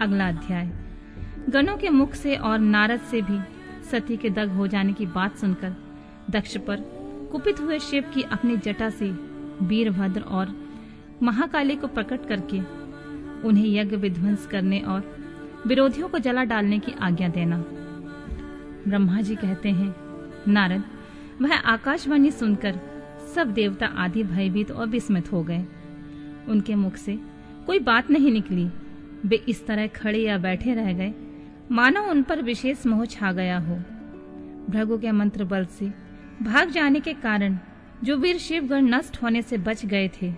अगला 0.00 0.28
अध्याय। 0.28 0.70
गणों 1.50 1.76
के 1.76 1.88
मुख 1.88 2.14
से 2.14 2.36
और 2.36 2.58
नारद 2.58 3.00
से 3.00 3.22
भी 3.22 3.38
सती 3.90 4.16
के 4.16 4.30
दग 4.30 4.48
हो 4.48 4.66
जाने 4.66 4.92
की 4.92 5.06
बात 5.06 5.36
सुनकर 5.36 5.74
दक्ष 6.30 6.56
पर 6.56 6.76
कुपित 7.32 7.60
हुए 7.60 7.78
शिव 7.78 8.04
की 8.14 8.22
अपनी 8.22 8.56
जटा 8.56 8.90
से 8.90 9.10
वीरभद्र 9.62 10.20
और 10.20 10.54
महाकाली 11.22 11.76
को 11.76 11.86
प्रकट 11.86 12.28
करके 12.28 12.60
उन्हें 13.48 13.66
यज्ञ 13.66 13.96
विध्वंस 13.96 14.46
करने 14.46 14.80
और 14.80 15.16
विरोधियों 15.66 16.08
को 16.08 16.18
जला 16.18 16.44
डालने 16.44 16.78
की 16.78 16.92
आज्ञा 17.00 17.28
देना। 17.28 17.56
ब्रह्मा 18.88 19.20
जी 19.20 19.36
कहते 19.36 19.68
हैं, 19.68 19.94
नारद, 20.48 20.84
वह 21.42 21.54
आकाशवाणी 21.54 22.30
सुनकर 22.30 22.80
सब 23.34 23.52
देवता 23.52 23.86
आदि 23.86 24.22
भयभीत 24.22 24.70
और 24.70 24.86
विस्मित 24.86 25.32
हो 25.32 25.42
गए। 25.42 25.66
उनके 26.48 26.74
मुख 26.74 26.96
से 26.96 27.20
कोई 27.66 27.78
बात 27.78 28.10
नहीं 28.10 28.32
निकली। 28.32 28.70
वे 29.26 29.36
इस 29.36 29.66
तरह 29.66 29.86
खड़े 29.86 30.18
या 30.18 30.38
बैठे 30.38 30.74
रह 30.74 30.92
गए। 30.92 31.14
मानो 31.70 32.02
उन 32.02 32.22
पर 32.22 32.42
विशेष 32.42 32.86
मोह 32.86 33.04
छा 33.04 33.32
गया 33.32 33.58
हो। 33.58 33.76
भृगु 34.70 34.98
के 34.98 35.12
मंत्र 35.12 35.44
बल 35.44 35.64
से, 35.64 35.92
भाग 36.42 36.70
जाने 36.70 37.00
के 37.00 37.12
कारण 37.12 37.58
जो 38.04 38.16
वीर 38.16 38.38
शिवगण 38.38 38.94
नष्ट 38.94 39.22
होने 39.22 39.42
से 39.42 39.58
बच 39.58 39.86
गए 39.86 40.10
थे, 40.22 40.30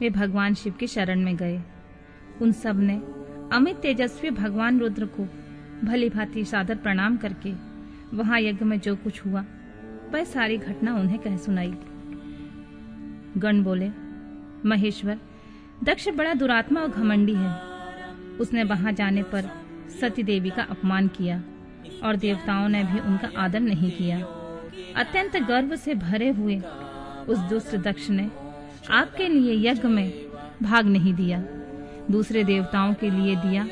वे 0.00 0.10
भगवान 0.10 0.54
शिव 0.54 0.72
की 0.72 0.86
शरण 0.86 1.24
में 1.24 1.36
गए। 1.36 1.62
उन 2.42 2.52
सबने 2.52 3.02
अमित 3.52 3.76
तेजस्वी 3.76 4.30
भगवान 4.30 4.80
रुद्र 4.80 5.06
को 5.06 5.28
भली 5.84 6.08
भांति 6.08 6.44
सादर 6.44 6.76
प्रणाम 6.76 7.16
करके 7.16 7.52
वहाँ 8.16 8.40
यज्ञ 8.40 8.64
में 8.64 8.80
जो 8.80 8.96
कुछ 8.96 9.26
हुआ, 9.26 9.44
वह 10.12 10.24
सारी 10.24 10.58
घटना 10.58 10.94
उन्हें 10.94 11.18
कह 11.18 11.36
सुनाई। 11.36 11.74
गण 13.36 13.62
बोले, 13.62 13.90
महेश्वर, 14.68 15.18
दक्ष 15.84 16.08
बड़ा 16.08 16.34
दुरात्मा 16.34 16.80
और 16.80 16.88
घमंडी 16.88 17.34
है। 17.34 17.73
उसने 18.40 18.62
वहाँ 18.64 18.92
जाने 18.92 19.22
पर 19.22 19.50
सती 20.00 20.22
देवी 20.22 20.50
का 20.50 20.62
अपमान 20.70 21.08
किया 21.08 21.42
और 22.04 22.16
देवताओं 22.16 22.68
ने 22.68 22.82
भी 22.84 23.00
उनका 23.00 23.30
आदर 23.36 23.60
नहीं 23.60 23.90
किया। 23.90 24.18
अत्यंत 24.96 25.36
गर्व 25.48 25.74
से 25.76 25.94
भरे 25.94 26.30
हुए 26.30 26.56
उस 27.28 27.38
दुष्ट 27.50 27.76
दक्ष 27.78 28.08
ने 28.10 28.30
आपके 28.90 29.28
लिए 29.28 29.70
यज्ञ 29.70 29.88
में 29.88 30.12
भाग 30.62 30.86
नहीं 30.86 31.14
दिया, 31.14 31.38
दूसरे 32.10 32.44
देवताओं 32.44 32.94
के 32.94 33.10
लिए 33.10 33.36
दिया 33.36 33.66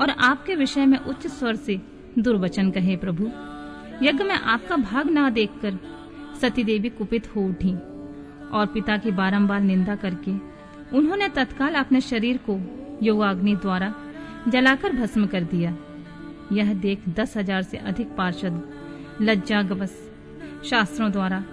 और 0.00 0.10
आपके 0.10 0.54
विषय 0.54 0.86
में 0.86 0.98
उच्च 0.98 1.26
स्वर 1.26 1.56
से 1.56 1.80
दुर्वचन 2.18 2.70
कहे, 2.70 2.96
प्रभु, 2.96 3.30
यज्ञ 4.02 4.24
में 4.24 4.34
आपका 4.34 4.76
भाग 4.76 5.10
ना 5.10 5.28
देखकर 5.30 5.78
सती 6.40 6.64
देवी 6.64 6.88
कुपित 6.90 7.34
हो 7.36 7.42
उठी 7.42 7.72
और 8.50 8.66
पिता 8.74 8.96
की 8.96 9.10
बारंबार 9.10 9.60
निंदा 9.60 9.96
करके 9.96 10.32
उन्होंने 10.98 11.28
तत्काल 11.28 11.74
अपने 11.74 12.00
शरीर 12.00 12.36
को 12.48 12.54
योगाग्नि 13.02 13.54
द्वारा 13.56 13.94
जलाकर 14.48 14.92
भस्म 14.92 15.26
कर 15.26 15.44
दिया। 15.44 15.76
यह 16.52 16.72
देख 16.74 17.08
दस 17.08 17.36
हज़ार 17.36 17.62
से 17.62 17.76
अधिक 17.76 18.14
पार्षद 18.16 18.62
लज्जागवश 19.20 19.96
शास्त्रों 20.64 21.10
द्वारा 21.12 21.44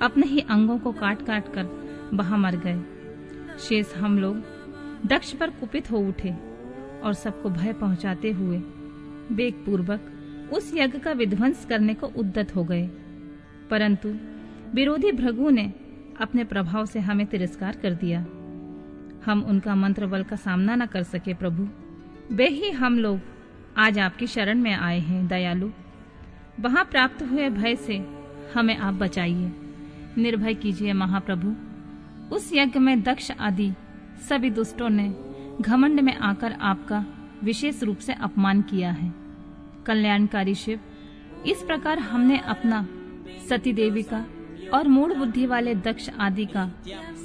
अपने 0.00 0.26
ही 0.26 0.40
अंगों 0.40 0.78
को 0.78 0.92
काट 0.92 1.22
काट 1.22 1.52
कर 1.54 1.66
वहाँ 2.14 2.38
मर 2.38 2.56
गए। 2.56 2.80
शेष 3.58 3.94
हम 3.94 4.18
लोग 4.18 4.42
दक्ष 5.06 5.32
पर 5.32 5.50
कुपित 5.50 5.90
हो 5.90 5.98
उठे 5.98 6.34
और 7.04 7.14
सबको 7.14 7.50
भय 7.50 7.72
पहुंचाते 7.72 8.30
हुए 8.30 8.58
वेग 9.32 9.54
पूर्वक 9.54 10.50
उस 10.52 10.72
यज्ञ 10.74 10.98
का 10.98 11.12
विध्वंस 11.12 11.64
करने 11.64 11.94
को 11.94 12.06
उद्दत 12.16 12.54
हो 12.56 12.64
गए। 12.64 12.86
परंतु 13.70 14.08
विरोधी 14.74 15.12
भृगु 15.12 15.50
ने 15.50 15.72
अपने 16.20 16.44
प्रभाव 16.44 16.86
से 16.86 17.00
हमें 17.00 17.26
तिरस्कार 17.26 17.76
कर 17.76 17.94
दिया। 17.94 18.24
हम 19.26 19.42
उनका 19.42 19.74
मंत्र 19.74 20.06
बल 20.06 20.22
का 20.22 20.36
सामना 20.36 20.74
न 20.74 20.86
कर 20.86 21.02
सके 21.02 21.34
प्रभु। 21.34 21.68
वे 22.34 22.48
ही 22.48 22.70
हम 22.70 22.98
लोग 22.98 23.20
आज 23.76 23.98
आपकी 23.98 24.26
शरण 24.26 24.58
में 24.58 24.72
आए 24.72 24.98
हैं, 24.98 25.28
दयालु। 25.28 25.70
वहाँ 26.60 26.84
प्राप्त 26.84 27.22
हुए 27.22 27.48
भय 27.48 27.76
से 27.76 28.06
हमें 28.54 28.76
आप 28.76 28.94
बचाइए। 28.94 29.52
निर्भय 30.18 30.54
कीजिए 30.54 30.92
महाप्रभु। 30.92 31.54
उस 32.34 32.50
यज्ञ 32.54 32.78
में 32.78 33.02
दक्ष 33.02 33.30
आदि 33.30 33.72
सभी 34.28 34.50
दुष्टों 34.50 34.88
ने 34.88 35.14
घमंड 35.60 36.00
में 36.00 36.16
आकर 36.16 36.52
आपका 36.52 37.06
विशेष 37.44 37.82
रूप 37.82 37.98
से 37.98 38.12
अपमान 38.12 38.62
किया 38.62 38.90
है। 38.90 39.14
कल्याणकारी 39.86 40.54
शिव, 40.54 40.80
इस 41.46 41.62
प्रकार 41.62 41.98
हमने 41.98 42.38
अपना 42.38 42.86
सती 43.48 43.72
देवी 43.72 44.02
का 44.02 44.26
और 44.74 44.88
मूड 44.88 45.16
बुद्धि 45.16 45.46
वाले 45.46 45.74
दक्ष 45.74 46.10
आदि 46.20 46.46
का 46.46 46.70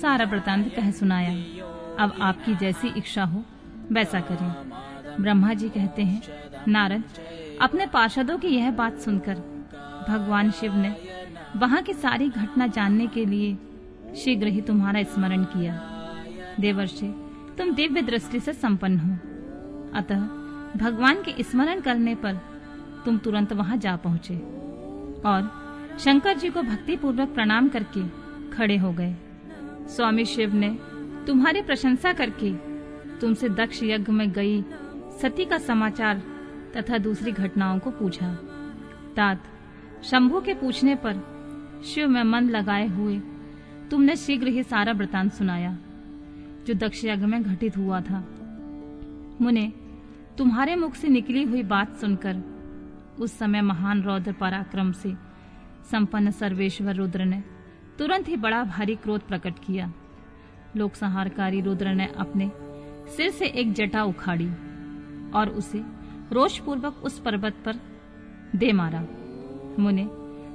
सारा 0.02 0.26
वृतांत 0.26 0.76
कह 0.76 0.92
सुनाया। 0.92 1.34
अब 2.00 2.14
आपकी 2.22 2.56
जैसी 2.56 2.88
इच्छा 2.98 3.24
हो, 3.24 3.44
वैसा 3.92 4.20
करें। 4.20 5.22
ब्रह्मा 5.22 5.54
जी 5.54 5.70
कहते 5.70 6.04
हैं, 6.04 6.22
नारद, 6.68 7.04
अपने 7.62 7.86
पार्षदों 7.86 8.38
की 8.38 8.48
यह 8.48 8.72
बात 8.72 9.00
सुनकर 9.00 9.36
भगवान 10.10 10.52
शिव 10.52 10.76
ने 10.76 10.96
वहाँ 11.56 11.82
की 11.82 11.94
सारी 11.94 12.30
घटना 12.30 12.68
जानने 12.68 13.08
के 13.08 13.26
लिए 13.26 13.58
शीघ्र 14.16 14.48
ही 14.48 14.62
तुम्हारा 14.62 15.04
स्मरण 15.04 15.44
किया। 15.44 15.74
देवर्षि, 16.60 17.08
तुम 17.58 17.74
दिव्य 17.76 18.02
दृष्टि 18.02 18.40
से 18.40 18.54
संपन्न 18.54 19.00
हो। 19.00 19.14
अतः 19.94 20.22
भगवान 20.78 21.22
के 21.24 21.44
स्मरण 21.44 21.82
करने 21.82 22.16
पर 22.16 22.40
तुम 23.06 23.18
तुरंत 23.18 23.54
वहाँ 23.54 23.78
जा 23.78 23.96
पहुँचे 23.96 24.36
और 25.26 25.52
शंकर 26.00 26.38
जी 26.38 26.50
को 26.50 26.62
भक्ति 26.62 26.96
पूर्वक 26.96 27.30
प्रणाम 27.30 27.68
करके 27.68 28.08
खड़े 28.50 28.78
हो 28.78 28.92
गए। 28.94 29.16
स्वामी 29.88 30.26
शिव 30.26 30.54
ने 30.56 30.70
तुम्हारी 31.28 31.62
प्रशंसा 31.62 32.14
करके 32.14 32.54
तुमसे 33.20 33.50
दक्ष 33.50 33.84
यज्ञ 33.84 34.12
में 34.12 34.32
गई 34.32 34.62
सती 35.22 35.46
का 35.46 35.58
समाचार 35.58 36.22
तथा 36.78 36.98
दूसरी 36.98 37.32
घटनाओं 37.32 37.80
को 37.80 37.92
पूछा। 37.92 38.34
तात, 39.16 39.44
शंभु 40.04 40.42
के 40.42 40.54
पूछने 40.54 40.96
पर 40.96 41.22
शिव 41.86 42.08
में 42.08 42.24
मन 42.24 42.50
लगाए 42.50 42.88
हुए 42.88 43.20
तुमने 43.92 44.16
शीघ्र 44.16 44.48
ही 44.48 44.64
सारा 44.64 44.92
वृतांत 44.92 45.32
सुनाया, 45.34 45.78
जो 46.68 46.74
दक्ष 46.74 47.06
यज्ञ 47.06 47.26
में 47.26 47.42
घटित 47.44 47.78
हुआ 47.78 48.02
था। 48.02 48.20
मुने, 49.42 49.72
तुम्हारे 50.38 50.76
मुख 50.76 50.96
से 50.96 51.08
निकली 51.08 51.44
हुई 51.44 51.64
बात 51.64 51.96
सुनकर 51.98 52.44
उस 53.20 53.38
समय 53.40 53.62
महान 53.62 54.02
रौद्र 54.02 54.32
पराक्रम 54.32 54.92
से 54.92 55.14
संपन्न 55.92 56.32
सर्वेश्वर 56.32 56.96
रुद्र 56.96 57.26
ने 57.26 57.44
तुरंत 57.98 58.28
ही 58.28 58.36
बड़ा 58.36 58.64
भारी 58.64 58.96
क्रोध 58.96 59.22
प्रकट 59.22 59.60
किया। 59.60 59.94
लोक 60.76 60.96
संहारकारी 60.96 61.62
रुद्र 61.62 61.94
ने 61.94 62.08
अपने 62.18 62.52
सिर 63.18 63.32
से 63.32 63.46
एक 63.46 63.74
जटा 63.74 64.04
उखाड़ी 64.04 64.50
और 65.32 65.50
उसे 65.50 65.84
रोष 66.32 66.58
पूर्वक 66.60 67.02
उस 67.04 67.20
पर्वत 67.20 67.56
पर 67.66 67.80
दे 68.56 68.72
मारा। 68.72 69.00
मुने, 69.80 70.04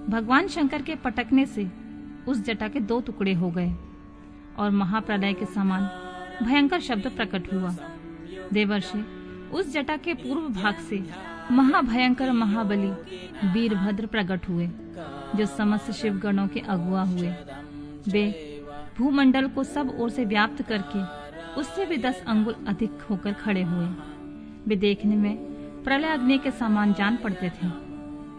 भगवान 0.08 0.48
शंकर 0.48 0.82
के 0.82 0.94
पटकने 0.94 1.46
से 1.46 1.70
उस 2.28 2.44
जटा 2.44 2.68
के 2.68 2.80
दो 2.80 3.00
टुकड़े 3.00 3.34
हो 3.34 3.50
गए 3.50 3.72
और 4.58 4.70
महाप्रलय 4.70 5.32
के 5.32 5.46
समान 5.46 5.88
भयंकर 6.44 6.80
शब्द 6.80 7.08
प्रकट 7.08 7.52
हुआ। 7.52 7.74
देवर्षि, 8.52 9.04
उस 9.52 9.72
जटा 9.72 9.96
के 9.96 10.14
पूर्व 10.14 10.48
भाग 10.48 10.74
से 10.74 11.04
महाभयंकर 11.50 12.32
महाबली 12.32 12.90
वीरभद्र 13.48 14.06
प्रकट 14.06 14.48
हुए, 14.48 14.68
जो 15.36 15.46
समस्त 15.46 15.90
शिवगणों 15.90 16.48
के 16.48 16.60
अगुआ 16.60 17.02
हुए। 17.02 17.32
वे 18.08 18.47
भूमंडल 18.98 19.46
को 19.48 19.64
सब 19.64 19.90
ओर 20.00 20.10
से 20.10 20.24
व्याप्त 20.24 20.62
करके 20.62 21.02
उससे 21.60 21.84
भी 21.86 21.96
दस 21.96 22.22
अंगुल 22.28 22.54
अधिक 22.68 23.02
होकर 23.10 23.32
खड़े 23.32 23.62
हुए। 23.62 23.86
वे 24.66 24.76
देखने 24.76 25.16
में 25.16 25.36
प्रलय 25.84 26.08
अग्नि 26.08 26.38
के 26.38 26.50
समान 26.50 26.92
जान 26.94 27.16
पड़ते 27.16 27.50
थे। 27.50 27.66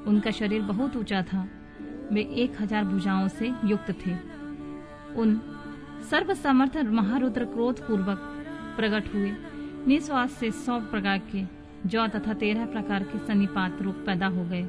उनका 0.09 0.31
शरीर 0.31 0.62
बहुत 0.62 0.96
ऊँचा 0.97 1.22
था। 1.24 1.47
वे 2.12 2.22
एक 2.44 2.62
हज़ार 2.62 2.84
भुजाओं 2.86 3.28
से 3.28 3.52
युक्त 3.66 3.92
थे। 4.06 4.16
उन 5.16 5.40
सर्व 6.09 6.34
समर्थ 6.34 6.78
महारुद्र 6.90 7.46
क्रोध 7.46 7.80
पूर्वक 7.88 8.20
प्रकट 8.78 9.14
हुए। 9.14 9.31
निश्वास 9.88 10.31
से 10.31 10.52
सौ 10.58 10.80
प्रकार 10.91 11.22
के 11.31 11.44
जौ 11.85 12.08
तथा 12.08 12.34
तेरह 12.34 12.66
प्रकार 12.66 13.03
के 13.03 13.26
सन्निपात 13.28 13.82
रूप 13.82 14.03
पैदा 14.05 14.28
हो 14.28 14.44
गए। 14.46 14.64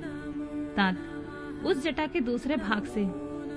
तात 0.76 1.64
उस 1.66 1.82
जटा 1.84 2.06
के 2.06 2.20
दूसरे 2.20 2.56
भाग 2.58 2.84
से 2.86 3.04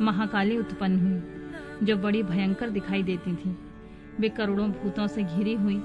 महाकाली 0.04 0.58
उत्पन्न 0.58 1.00
हुई। 1.00 1.42
जो 1.84 1.98
बड़ी 1.98 2.24
भयंकर 2.24 2.70
दिखाई 2.70 3.04
देती 3.04 3.36
थी। 3.36 3.58
वे 4.20 4.30
करोड़ों 4.30 4.70
भूतों 4.72 5.08
से 5.08 5.24
घिरी 5.24 5.54
हुई। 5.54 5.82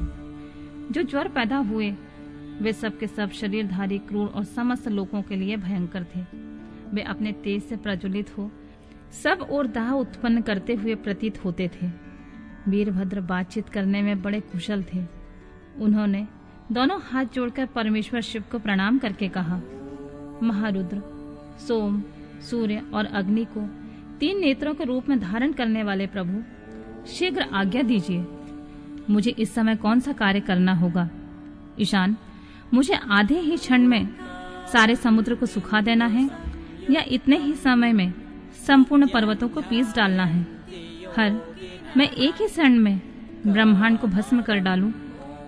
जो 0.92 1.02
ज्वर 1.02 1.28
पैदा 1.28 1.56
हुए, 1.56 1.94
वे 2.60 2.72
सब 2.72 2.98
के 2.98 3.06
सब 3.06 3.30
शरीरधारी 3.30 3.98
क्रूर 3.98 4.28
और 4.28 4.44
समस्त 4.44 4.88
लोगों 4.88 5.22
के 5.22 5.36
लिए 5.36 5.56
भयंकर 5.56 6.04
थे। 6.04 6.20
वे 6.94 7.02
अपने 7.02 7.32
तेज 7.32 7.62
से 7.62 7.76
प्रज्वलित 7.76 8.38
हो, 8.38 8.50
सब 9.22 9.46
और 9.50 9.66
दाह 9.66 9.92
उत्पन्न 9.92 10.40
करते 10.40 10.74
हुए 10.74 10.94
प्रतीत 10.94 11.44
होते 11.44 11.68
थे। 11.68 11.90
वीरभद्र 12.68 13.20
बातचीत 13.20 13.68
करने 13.68 14.02
में 14.02 14.22
बड़े 14.22 14.40
कुशल 14.40 14.84
थे। 14.94 15.04
उन्होंने 15.78 16.26
दोनों 16.72 17.00
हाथ 17.02 17.24
जोड़कर 17.24 17.66
परमेश्वर 17.66 18.20
शिव 18.20 18.44
को 18.52 18.58
प्रणाम 18.58 18.98
करके 18.98 19.28
कहा, 19.28 19.60
महारुद्र, 20.42 21.02
सोम, 21.68 22.02
सूर्य 22.40 22.82
और 22.94 23.04
अग्नि 23.04 23.46
को 23.56 23.87
तीन 24.20 24.40
नेत्रों 24.40 24.74
के 24.74 24.84
रूप 24.84 25.08
में 25.08 25.20
धारण 25.20 25.52
करने 25.52 25.82
वाले 25.82 26.06
प्रभु, 26.06 26.42
शीघ्र 27.10 27.46
आज्ञा 27.52 27.82
दीजिए। 27.82 28.26
मुझे 29.10 29.30
इस 29.30 29.54
समय 29.54 29.76
कौन 29.76 30.00
सा 30.00 30.12
कार्य 30.12 30.40
करना 30.40 30.74
होगा? 30.74 31.10
ईशान, 31.80 32.16
मुझे 32.74 32.94
आधे 33.10 33.38
ही 33.38 33.56
क्षण 33.56 33.82
में 33.82 34.08
सारे 34.72 34.96
समुद्र 34.96 35.34
को 35.34 35.46
सुखा 35.46 35.80
देना 35.80 36.06
है, 36.06 36.30
या 36.90 37.04
इतने 37.08 37.36
ही 37.36 37.54
समय 37.54 37.92
में 37.92 38.12
संपूर्ण 38.66 39.06
पर्वतों 39.06 39.48
को 39.48 39.60
पीस 39.60 39.94
डालना 39.96 40.24
है? 40.24 40.46
हर, 41.16 41.54
मैं 41.96 42.10
एक 42.10 42.34
ही 42.34 42.46
क्षण 42.46 42.78
में 42.78 43.00
ब्रह्मांड 43.46 43.98
को 43.98 44.06
भस्म 44.06 44.42
कर 44.42 44.56
डालूं, 44.56 44.92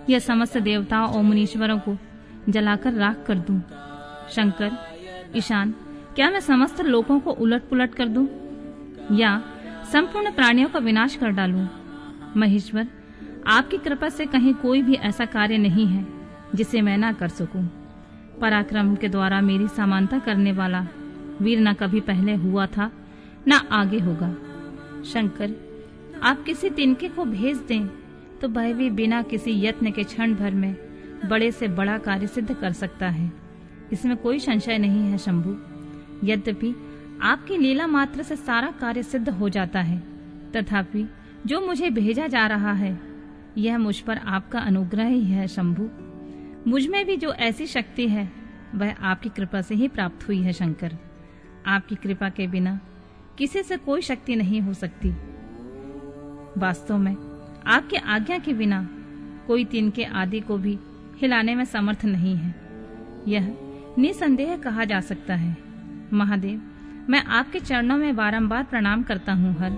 या 0.09 0.19
समस्त 0.19 0.57
देवताओं 0.57 1.07
और 1.07 1.23
मुनीश्वरों 1.23 1.79
को 1.79 1.97
जलाकर 2.49 2.93
राख 2.93 3.23
कर 3.27 3.37
दूँ? 3.37 3.61
शंकर, 4.31 4.71
ईशान, 5.35 5.71
क्या 6.15 6.31
मैं 6.31 6.39
समस्त 6.39 6.81
लोगों 6.81 7.19
को 7.19 7.31
उलट 7.31 7.61
पुलट 7.61 7.95
कर 7.95 8.07
दूँ? 8.07 8.27
या 9.11 9.41
संपूर्ण 9.91 10.31
प्राणियों 10.31 10.69
का 10.69 10.79
विनाश 10.79 11.15
कर 11.15 11.29
डालूं। 11.29 11.65
महेश्वर, 12.37 12.87
आपकी 13.47 13.77
कृपा 13.77 14.09
से 14.09 14.25
कहीं 14.25 14.53
कोई 14.53 14.81
भी 14.81 14.93
ऐसा 14.93 15.25
कार्य 15.25 15.57
नहीं 15.57 15.85
है 15.87 16.05
जिसे 16.55 16.81
मैं 16.81 16.97
ना 16.97 17.11
कर 17.11 17.27
सकूँ। 17.29 17.63
पराक्रम 18.41 18.95
के 18.95 19.07
द्वारा 19.09 19.41
मेरी 19.41 19.67
समानता 19.67 20.19
करने 20.19 20.51
वाला 20.51 20.85
वीर 21.41 21.59
न 21.59 21.73
कभी 21.73 21.99
पहले 22.01 22.35
हुआ 22.35 22.65
था, 22.67 22.91
न 23.47 23.53
आगे 23.71 23.99
होगा। 23.99 24.31
शंकर, 25.03 25.55
आप 26.23 26.43
किसी 26.43 26.69
तिनके 26.69 27.07
को 27.07 27.25
भेज 27.25 27.57
दें 27.57 27.87
तो 28.41 28.49
वह 28.49 28.73
भी 28.73 28.89
बिना 28.89 29.21
किसी 29.21 29.51
यत्न 29.65 29.91
के 29.91 30.03
क्षण 30.03 30.33
भर 30.35 30.51
में 30.51 30.75
बड़े 31.25 31.51
से 31.51 31.67
बड़ा 31.69 31.97
कार्य 31.97 32.27
सिद्ध 32.27 32.53
कर 32.53 32.71
सकता 32.73 33.09
है। 33.09 33.31
इसमें 33.93 34.15
कोई 34.17 34.39
संशय 34.39 34.77
नहीं 34.77 35.01
है, 35.01 35.17
शंभु। 35.17 35.55
यद्यपि 36.23 36.73
आपकी 37.23 37.57
लीला 37.57 37.87
मात्र 37.87 38.23
से 38.23 38.35
सारा 38.35 38.71
कार्य 38.71 39.03
सिद्ध 39.03 39.29
हो 39.29 39.49
जाता 39.49 39.81
है। 39.81 40.03
तथापि, 40.55 41.09
जो 41.45 41.61
मुझे 41.61 41.89
भेजा 41.89 42.27
जा 42.27 42.47
रहा 42.47 42.73
है, 42.73 42.99
यह 43.57 43.77
मुझ 43.77 43.99
पर 43.99 44.17
आपका 44.17 44.59
अनुग्रह 44.59 45.05
ही 45.05 45.25
है, 45.25 45.47
शंभु। 45.47 45.89
मुझमें 46.69 47.05
भी 47.05 47.17
जो 47.17 47.33
ऐसी 47.33 47.65
शक्ति 47.65 48.07
है, 48.07 48.31
वह 48.75 48.95
आपकी 49.01 49.29
कृपा 49.29 49.61
से 49.61 49.75
ही 49.75 49.87
प्राप्त 49.87 50.27
हुई 50.27 50.41
है, 50.41 50.53
शंकर। 50.53 50.97
आपकी 51.67 51.95
कृपा 51.95 52.29
के 52.29 52.47
बिना 52.47 52.79
किसी 53.37 53.63
से 53.63 53.77
कोई 53.77 54.01
शक्ति 54.01 54.35
नहीं 54.35 54.61
हो 54.61 54.73
सकती। 54.73 55.09
वास्तव 56.57 56.97
में, 56.97 57.15
आपके 57.67 57.97
आज्ञा 57.97 58.37
के 58.37 58.53
बिना 58.53 58.89
कोई 59.47 59.65
तीन 59.65 59.89
के 59.89 60.03
आदि 60.03 60.39
को 60.39 60.57
भी 60.57 60.79
हिलाने 61.17 61.55
में 61.55 61.65
समर्थ 61.65 62.05
नहीं 62.05 62.35
है। 62.35 62.55
यह 63.27 63.57
निसंदेह 63.97 64.57
कहा 64.57 64.83
जा 64.83 64.99
सकता 64.99 65.35
है। 65.35 65.57
महादेव 66.13 66.67
मैं 67.09 67.23
आपके 67.23 67.59
चरणों 67.59 67.97
में 67.97 68.15
बारंबार 68.15 68.63
प्रणाम 68.63 69.03
करता 69.03 69.33
हूँ, 69.33 69.53
हर। 69.53 69.71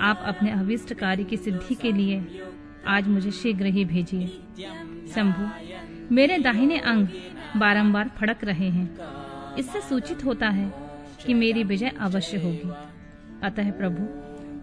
आप 0.00 0.22
अपने 0.26 0.50
अभिष्ट 0.50 0.94
कार्य 0.94 1.24
की 1.24 1.36
सिद्धि 1.36 1.74
के 1.74 1.92
लिए 1.92 2.42
आज 2.86 3.08
मुझे 3.08 3.30
शीघ्र 3.30 3.66
ही 3.66 3.84
भेजिए। 3.84 4.26
शंभु, 5.14 5.48
मेरे 6.14 6.38
दाहिने 6.38 6.78
अंग 6.78 7.08
बारंबार 7.56 8.08
फड़क 8.08 8.44
रहे 8.44 8.68
हैं। 8.68 8.96
इससे 9.56 9.80
सूचित 9.80 10.24
होता 10.24 10.48
है 10.48 10.74
कि 11.26 11.34
मेरी 11.34 11.64
विजय 11.64 11.88
अवश्य 11.88 12.38
होगी। 12.38 12.72
अतः 13.42 13.70
प्रभु, 13.70 14.08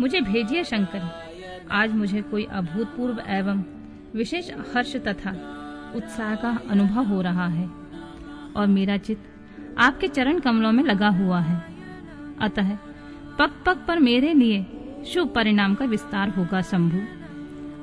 मुझे 0.01 0.21
भेजिए 0.21 0.63
शंकर। 0.63 1.27
आज 1.71 1.93
मुझे 1.93 2.21
कोई 2.21 2.43
अभूतपूर्व 2.43 3.19
एवं 3.27 3.63
विशेष 4.15 4.51
हर्ष 4.75 4.95
तथा 4.95 5.31
उत्साह 5.95 6.35
का 6.35 6.59
अनुभव 6.69 7.03
हो 7.03 7.21
रहा 7.21 7.47
है 7.47 7.69
और 8.55 8.67
मेरा 8.67 8.97
चित्त 8.97 9.23
आपके 9.77 10.07
चरण 10.07 10.39
कमलों 10.39 10.71
में 10.71 10.83
लगा 10.83 11.09
हुआ 11.09 11.39
है। 11.39 11.76
अतः 12.41 12.75
पग 13.39 13.51
पग 13.65 13.85
पर 13.87 13.99
मेरे 13.99 14.33
लिए 14.33 14.65
शुभ 15.07 15.29
परिणाम 15.29 15.75
का 15.75 15.85
विस्तार 15.85 16.29
होगा, 16.29 16.61
शंभु। 16.61 16.99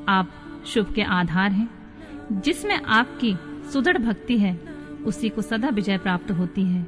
आप 0.09 0.31
शुभ 0.67 0.93
के 0.93 1.03
आधार 1.03 1.53
हैं। 1.53 1.69
जिसमें 2.33 2.83
आपकी 2.83 3.37
सुदृढ़ 3.73 3.99
भक्ति 3.99 4.39
है, 4.39 4.61
उसी 5.07 5.29
को 5.29 5.43
सदा 5.43 5.69
विजय 5.69 5.99
प्राप्त 5.99 6.31
होती 6.31 6.63
है। 6.63 6.87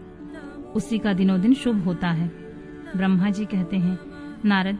उसी 0.74 0.98
का 0.98 1.12
दिनों 1.12 1.40
दिन 1.40 1.54
शुभ 1.54 1.84
होता 1.84 2.08
है। 2.08 2.28
ब्रह्मा 2.96 3.30
जी 3.30 3.44
कहते 3.44 3.76
हैं, 3.76 3.98
नारद, 4.44 4.78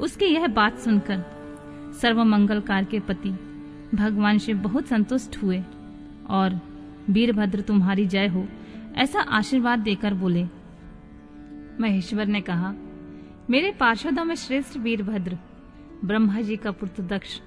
उसकी 0.00 0.24
यह 0.24 0.46
बात 0.46 0.78
सुनकर 0.78 1.24
सर्व 2.00 2.24
मंगलकार 2.24 2.84
के 2.84 3.00
पति 3.00 3.30
भगवान 3.94 4.38
शिव 4.38 4.56
बहुत 4.56 4.86
संतुष्ट 4.86 5.42
हुए 5.42 5.62
और 6.30 6.60
वीरभद्र 7.10 7.60
तुम्हारी 7.60 8.06
जय 8.06 8.26
हो, 8.26 8.48
ऐसा 8.96 9.20
आशीर्वाद 9.20 9.78
देकर 9.78 10.14
बोले 10.14 10.46
महेश्वर 11.80 12.26
ने 12.26 12.40
कहा, 12.40 12.74
मेरे 13.50 13.72
पार्षदों 13.72 14.24
में 14.24 14.34
श्रेष्ठ 14.34 14.76
वीरभद्र, 14.76 15.38
ब्रह्मा 16.04 16.40
जी 16.40 16.56
का 16.56 16.70
पुत्र 16.70 17.02
दक्ष 17.02 17.40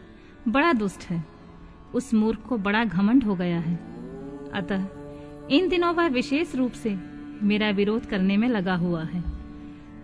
बड़ा 0.47 0.73
दुष्ट 0.73 1.01
है। 1.01 1.25
उस 1.93 2.13
मूर्ख 2.13 2.39
को 2.39 2.57
बड़ा 2.57 2.83
घमंड 2.83 3.23
हो 3.23 3.35
गया 3.35 3.59
है। 3.59 3.75
अतः 4.53 4.87
इन 5.51 5.69
दिनों 5.69 5.93
वह 5.95 6.07
विशेष 6.07 6.55
रूप 6.55 6.71
से 6.71 6.97
मेरा 7.43 7.69
विरोध 7.69 8.05
करने 8.05 8.37
में 8.37 8.47
लगा 8.47 8.75
हुआ 8.75 9.03
है। 9.03 9.23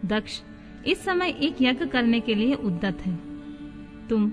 दक्ष, 0.06 0.42
इस 0.88 1.06
समय 1.06 1.30
एक 1.30 1.56
यज्ञ 1.62 1.86
करने 1.86 2.20
के 2.20 2.36
लिए 2.36 2.54
उद्दत 2.54 2.98
है। 3.02 3.20
तुम 4.08 4.32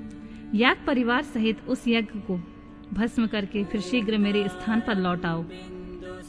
याग 0.55 0.77
परिवार 0.87 1.23
सहित 1.23 1.61
उस 1.69 1.89
यज्ञ 1.89 2.19
को 2.21 2.41
भस्म 2.93 3.27
करके 3.27 3.65
फिर 3.65 3.81
शीघ्र 3.81 4.19
मेरे 4.19 4.49
स्थान 4.49 4.81
पर 4.81 4.99
लौट 4.99 5.25
आओ। 5.25 5.45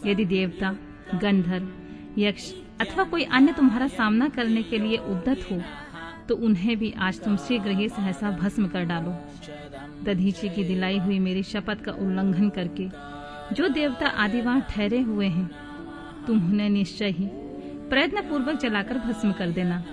यदि 0.06 0.26
देवता, 0.26 0.76
गंधर्व, 1.16 1.70
यक्ष 2.18 2.54
अथवा 2.84 3.04
कोई 3.04 3.24
अन्य 3.32 3.54
तुम्हारा 3.54 3.88
सामना 3.90 4.28
करने 4.30 4.64
के 4.64 4.78
लिए 4.78 4.98
उद्दत 5.08 5.46
हो 5.52 5.62
तो 6.28 6.36
उन्हें 6.38 6.76
भी 6.78 6.92
आज 7.00 7.20
तुम 7.20 7.36
शीघ्र 7.38 7.72
ही 7.72 7.88
सहसा 7.90 8.32
भस्म 8.34 8.68
कर 8.68 8.84
डालो। 8.86 9.16
दधीची 10.04 10.50
की 10.50 10.64
दिलाई 10.64 10.98
हुई 11.00 11.20
मेरी 11.20 11.44
शपथ 11.44 11.84
का 11.84 11.92
उल्लंघन 11.94 12.50
करके, 12.50 12.88
जो 13.56 13.68
देवता 13.70 14.08
आदि 14.18 14.42
वहाँ 14.42 14.62
ठहरे 14.70 15.02
हुए 15.02 15.28
हैं, 15.28 15.50
तुम 16.28 16.46
उन्हें 16.46 16.70
निश्चय 16.70 17.10
ही 17.10 17.28
प्रयत्न 17.90 18.22
पूर्वक 18.22 18.60
जलाकर 18.60 18.98
भस्म 19.00 19.32
कर 19.32 19.52
देना। 19.52 19.84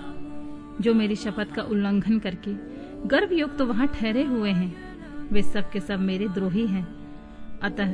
जो 0.81 0.93
मेरी 0.93 1.15
शपथ 1.15 1.53
का 1.55 1.61
उल्लंघन 1.63 2.19
करके 2.19 2.53
गर्भ 3.07 3.33
युक्त 3.33 3.57
तो 3.57 3.65
वहाँ 3.65 3.87
ठहरे 3.89 4.23
हुए 4.23 4.51
हैं, 4.51 4.73
वे 5.31 5.41
सब 5.43 5.69
के 5.71 5.79
सब 5.79 5.99
मेरे 6.01 6.27
द्रोही 6.29 6.65
हैं। 6.67 6.87
अतः 7.63 7.93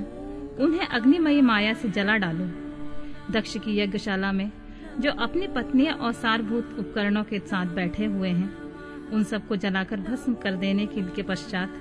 उन्हें 0.63 0.87
अग्निमय 0.87 1.41
माया 1.43 1.73
से 1.73 1.89
जला 1.89 2.17
डालो। 2.17 2.49
दक्ष 3.31 3.57
की 3.57 3.79
यज्ञशाला 3.79 4.31
में 4.31 4.49
जो 4.99 5.11
अपनी 5.13 5.47
पत्नियाँ 5.47 5.93
और 5.95 6.11
सारभूत 6.13 6.75
उपकरणों 6.79 7.23
के 7.23 7.39
साथ 7.39 7.65
बैठे 7.75 8.05
हुए 8.05 8.29
हैं, 8.29 8.49
उन 9.09 9.23
सबको 9.23 9.55
जलाकर 9.55 9.99
भस्म 10.01 10.33
कर 10.33 10.55
देने 10.55 10.85
के 10.87 11.23
पश्चात, 11.23 11.73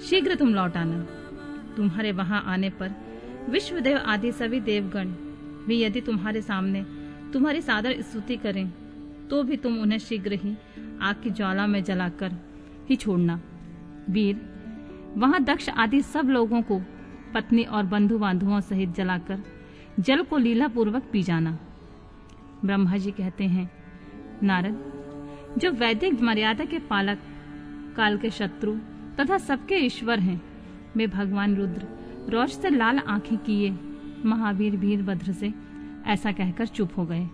शीघ्र 0.00 0.34
तुम 0.34 0.54
लौट 0.54 0.76
आना। 0.76 1.06
तुम्हारे 1.76 2.12
वहाँ 2.12 2.42
आने 2.46 2.70
पर 2.70 2.94
विश्वदेव 3.48 3.96
आदि 3.98 4.32
सभी 4.32 4.60
देवगण 4.60 5.08
भी 5.66 5.80
यदि 5.82 6.00
तुम्हारे 6.00 6.42
सामने 6.42 6.84
तुम्हारी 7.32 7.60
सादर 7.62 8.00
स्तुति 8.02 8.36
करें 8.36 8.68
तो 9.30 9.42
भी 9.42 9.56
तुम 9.56 9.80
उन्हें 9.82 9.98
शीघ्र 9.98 10.32
ही 10.34 10.54
आग 11.02 11.22
की 11.22 11.30
ज्वाला 11.30 11.66
में 11.66 11.82
जलाकर 11.84 12.32
ही 12.88 12.96
छोड़ना। 12.96 13.40
वीर, 14.10 14.40
वहाँ 15.16 15.42
दक्ष 15.44 15.68
आदि 15.70 16.00
सब 16.02 16.28
लोगों 16.28 16.62
को 16.62 16.80
पत्नी 17.34 17.64
और 17.64 17.84
बंधु 17.86 18.18
बांधुओं 18.18 18.60
सहित 18.60 18.94
जलाकर 18.94 19.42
जल 20.00 20.22
को 20.22 20.36
लीला 20.38 20.68
पूर्वक 20.68 21.08
पी 21.12 21.22
जाना। 21.22 21.58
ब्रह्मा 22.64 22.96
जी 22.96 23.10
कहते 23.10 23.44
हैं, 23.44 23.70
नारद 24.42 25.54
जो 25.58 25.70
वैदिक 25.72 26.20
मर्यादा 26.20 26.64
के 26.64 26.78
पालक, 26.78 27.18
काल 27.96 28.18
के 28.18 28.30
शत्रु 28.30 28.74
तथा 29.20 29.38
सबके 29.38 29.74
ईश्वर 29.76 30.18
हैं, 30.18 30.40
वे 30.96 31.06
भगवान 31.06 31.56
रुद्र 31.56 31.86
रोश 32.28 32.56
से 32.56 32.70
लाल 32.70 32.98
आँखें 32.98 33.36
किए 33.38 33.70
महावीर 34.24 34.76
वीरभद्र 34.76 35.32
से 35.32 35.52
ऐसा 36.06 36.32
कहकर 36.32 36.66
चुप 36.66 36.98
हो 36.98 37.04
गए। 37.04 37.26